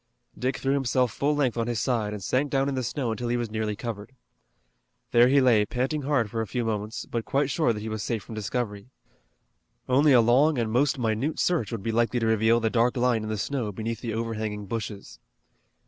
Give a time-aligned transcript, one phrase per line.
[0.35, 3.27] Dick threw himself full length on his side, and sank down in the snow until
[3.27, 4.13] he was nearly covered.
[5.11, 8.01] There he lay panting hard for a few moments, but quite sure that he was
[8.01, 8.89] safe from discovery.
[9.87, 13.21] Only a long and most minute search would be likely to reveal the dark line
[13.21, 15.19] in the snow beneath the overhanging bushes.